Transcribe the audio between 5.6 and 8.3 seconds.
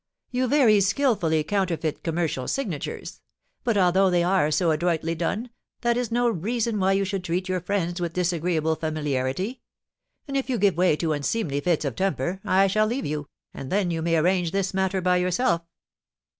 that is no reason why you should treat your friends with